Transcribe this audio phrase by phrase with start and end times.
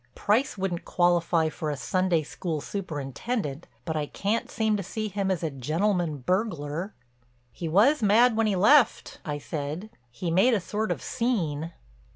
[0.15, 5.29] Price wouldn't qualify for a Sunday school superintendent, but I can't seem to see him
[5.29, 6.95] as a gentleman burglar."
[7.51, 9.91] "He was mad when he left," I said.
[10.09, 11.73] "He made a sort of scene."